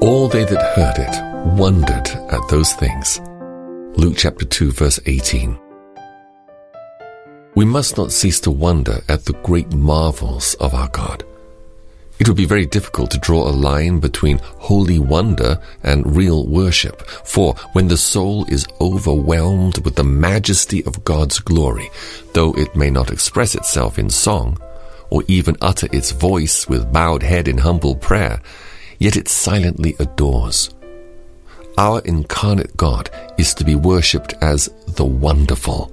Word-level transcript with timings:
All 0.00 0.28
they 0.28 0.44
that 0.44 0.76
heard 0.76 0.98
it 0.98 1.58
wondered 1.58 2.08
at 2.32 2.48
those 2.48 2.72
things. 2.72 3.20
Luke 3.98 4.14
chapter 4.16 4.46
2 4.46 4.72
verse 4.72 4.98
18. 5.04 5.58
We 7.54 7.66
must 7.66 7.98
not 7.98 8.10
cease 8.10 8.40
to 8.40 8.50
wonder 8.50 9.02
at 9.10 9.26
the 9.26 9.34
great 9.42 9.74
marvels 9.74 10.54
of 10.54 10.72
our 10.72 10.88
God. 10.88 11.22
It 12.18 12.26
would 12.28 12.36
be 12.38 12.46
very 12.46 12.64
difficult 12.64 13.10
to 13.10 13.18
draw 13.18 13.46
a 13.46 13.52
line 13.52 14.00
between 14.00 14.38
holy 14.38 14.98
wonder 14.98 15.60
and 15.82 16.16
real 16.16 16.46
worship, 16.46 17.02
for 17.06 17.54
when 17.74 17.88
the 17.88 17.98
soul 17.98 18.46
is 18.46 18.66
overwhelmed 18.80 19.84
with 19.84 19.96
the 19.96 20.04
majesty 20.04 20.82
of 20.86 21.04
God's 21.04 21.40
glory, 21.40 21.90
though 22.32 22.54
it 22.54 22.74
may 22.74 22.88
not 22.88 23.10
express 23.10 23.54
itself 23.54 23.98
in 23.98 24.08
song, 24.08 24.58
or 25.10 25.24
even 25.28 25.58
utter 25.60 25.88
its 25.92 26.10
voice 26.10 26.66
with 26.66 26.90
bowed 26.90 27.22
head 27.22 27.48
in 27.48 27.58
humble 27.58 27.96
prayer, 27.96 28.40
yet 29.00 29.16
it 29.16 29.28
silently 29.28 29.96
adores. 29.98 30.72
Our 31.76 32.00
incarnate 32.04 32.76
God 32.76 33.10
is 33.36 33.54
to 33.54 33.64
be 33.64 33.74
worshipped 33.74 34.34
as 34.40 34.68
the 34.86 35.04
wonderful. 35.04 35.92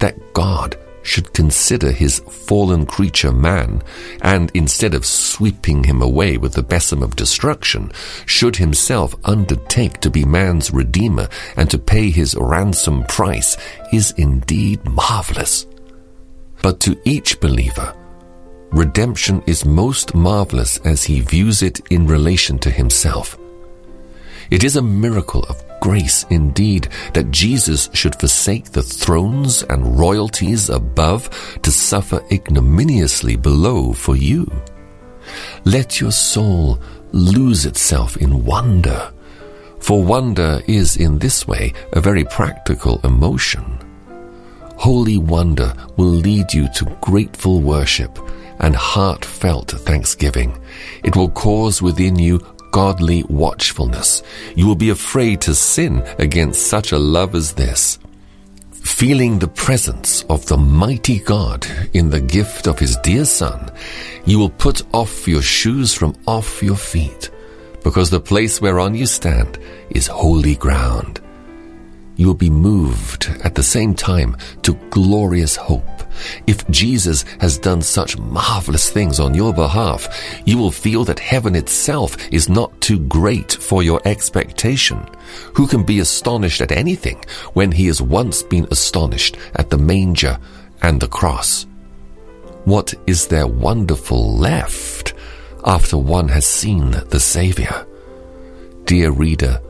That 0.00 0.34
God 0.34 0.76
should 1.02 1.32
consider 1.32 1.90
his 1.90 2.18
fallen 2.20 2.84
creature 2.84 3.32
man, 3.32 3.82
and 4.22 4.50
instead 4.54 4.94
of 4.94 5.06
sweeping 5.06 5.84
him 5.84 6.02
away 6.02 6.36
with 6.36 6.54
the 6.54 6.62
besom 6.62 7.02
of 7.02 7.16
destruction, 7.16 7.92
should 8.26 8.56
himself 8.56 9.14
undertake 9.24 10.00
to 10.00 10.10
be 10.10 10.24
man's 10.24 10.72
redeemer 10.72 11.28
and 11.56 11.70
to 11.70 11.78
pay 11.78 12.10
his 12.10 12.34
ransom 12.38 13.04
price, 13.04 13.56
is 13.92 14.12
indeed 14.16 14.84
marvelous. 14.84 15.66
But 16.62 16.80
to 16.80 16.98
each 17.04 17.40
believer, 17.40 17.94
redemption 18.70 19.42
is 19.46 19.64
most 19.64 20.14
marvelous 20.14 20.78
as 20.78 21.04
he 21.04 21.20
views 21.20 21.62
it 21.62 21.80
in 21.90 22.06
relation 22.06 22.58
to 22.60 22.70
himself. 22.70 23.38
It 24.50 24.64
is 24.64 24.76
a 24.76 24.82
miracle 24.82 25.44
of 25.44 25.62
grace 25.80 26.24
indeed 26.30 26.88
that 27.14 27.30
Jesus 27.30 27.90
should 27.92 28.18
forsake 28.18 28.72
the 28.72 28.82
thrones 28.82 29.62
and 29.64 29.98
royalties 29.98 30.70
above 30.70 31.58
to 31.62 31.70
suffer 31.70 32.24
ignominiously 32.32 33.36
below 33.36 33.92
for 33.92 34.16
you. 34.16 34.50
Let 35.64 36.00
your 36.00 36.12
soul 36.12 36.80
lose 37.12 37.66
itself 37.66 38.16
in 38.16 38.44
wonder, 38.44 39.12
for 39.80 40.02
wonder 40.02 40.62
is 40.66 40.96
in 40.96 41.18
this 41.18 41.46
way 41.46 41.74
a 41.92 42.00
very 42.00 42.24
practical 42.24 43.00
emotion. 43.04 43.78
Holy 44.76 45.18
wonder 45.18 45.74
will 45.96 46.06
lead 46.06 46.52
you 46.52 46.68
to 46.74 46.96
grateful 47.00 47.60
worship 47.60 48.18
and 48.60 48.74
heartfelt 48.74 49.70
thanksgiving. 49.70 50.60
It 51.04 51.16
will 51.16 51.30
cause 51.30 51.80
within 51.82 52.18
you 52.18 52.40
godly 52.70 53.22
watchfulness. 53.24 54.22
You 54.54 54.66
will 54.66 54.76
be 54.76 54.90
afraid 54.90 55.40
to 55.42 55.54
sin 55.54 56.02
against 56.18 56.66
such 56.66 56.92
a 56.92 56.98
love 56.98 57.34
as 57.34 57.54
this. 57.54 57.98
Feeling 58.72 59.38
the 59.38 59.48
presence 59.48 60.24
of 60.24 60.46
the 60.46 60.56
mighty 60.56 61.20
God 61.20 61.66
in 61.92 62.10
the 62.10 62.20
gift 62.20 62.66
of 62.66 62.78
his 62.78 62.96
dear 62.98 63.24
Son, 63.24 63.70
you 64.24 64.38
will 64.38 64.50
put 64.50 64.82
off 64.94 65.28
your 65.28 65.42
shoes 65.42 65.94
from 65.94 66.16
off 66.26 66.62
your 66.62 66.76
feet, 66.76 67.30
because 67.84 68.10
the 68.10 68.20
place 68.20 68.60
whereon 68.60 68.94
you 68.94 69.06
stand 69.06 69.58
is 69.90 70.06
holy 70.06 70.56
ground. 70.56 71.20
You 72.16 72.26
will 72.26 72.34
be 72.34 72.50
moved 72.50 73.30
at 73.44 73.54
the 73.54 73.62
same 73.62 73.94
time 73.94 74.36
to 74.62 74.74
glorious 74.90 75.54
hope 75.54 75.97
if 76.46 76.68
Jesus 76.68 77.24
has 77.40 77.58
done 77.58 77.82
such 77.82 78.18
marvelous 78.18 78.90
things 78.90 79.20
on 79.20 79.34
your 79.34 79.52
behalf, 79.52 80.42
you 80.44 80.58
will 80.58 80.70
feel 80.70 81.04
that 81.04 81.18
heaven 81.18 81.54
itself 81.54 82.16
is 82.32 82.48
not 82.48 82.80
too 82.80 82.98
great 83.00 83.52
for 83.52 83.82
your 83.82 84.00
expectation. 84.04 85.04
Who 85.54 85.66
can 85.66 85.84
be 85.84 86.00
astonished 86.00 86.60
at 86.60 86.72
anything 86.72 87.22
when 87.52 87.72
he 87.72 87.86
has 87.86 88.00
once 88.02 88.42
been 88.42 88.66
astonished 88.70 89.36
at 89.54 89.70
the 89.70 89.78
manger 89.78 90.38
and 90.82 91.00
the 91.00 91.08
cross? 91.08 91.66
What 92.64 92.94
is 93.06 93.28
there 93.28 93.46
wonderful 93.46 94.36
left 94.36 95.14
after 95.64 95.96
one 95.96 96.28
has 96.28 96.46
seen 96.46 96.90
the 96.90 97.20
Saviour? 97.20 97.86
Dear 98.84 99.10
reader, 99.10 99.60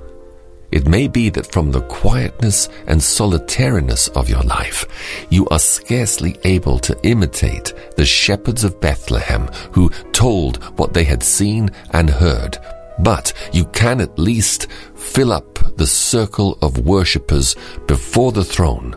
it 0.70 0.86
may 0.86 1.08
be 1.08 1.30
that 1.30 1.50
from 1.50 1.70
the 1.70 1.80
quietness 1.82 2.68
and 2.86 3.02
solitariness 3.02 4.08
of 4.08 4.28
your 4.28 4.42
life, 4.42 4.84
you 5.30 5.46
are 5.48 5.58
scarcely 5.58 6.36
able 6.44 6.78
to 6.80 6.98
imitate 7.02 7.72
the 7.96 8.04
shepherds 8.04 8.64
of 8.64 8.80
Bethlehem 8.80 9.48
who 9.72 9.90
told 10.12 10.62
what 10.78 10.92
they 10.92 11.04
had 11.04 11.22
seen 11.22 11.70
and 11.92 12.10
heard. 12.10 12.58
But 12.98 13.32
you 13.52 13.64
can 13.66 14.00
at 14.00 14.18
least 14.18 14.66
fill 14.94 15.32
up 15.32 15.58
the 15.76 15.86
circle 15.86 16.58
of 16.60 16.86
worshippers 16.86 17.54
before 17.86 18.32
the 18.32 18.44
throne 18.44 18.96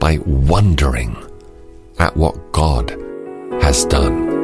by 0.00 0.18
wondering 0.18 1.16
at 1.98 2.16
what 2.16 2.52
God 2.52 2.90
has 3.60 3.84
done. 3.84 4.37